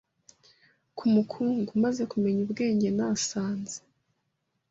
ku 0.97 1.03
mukungu, 1.13 1.69
maze 1.83 2.01
kumenya 2.11 2.39
ubwenge 2.45 2.87
nasanze 2.97 3.77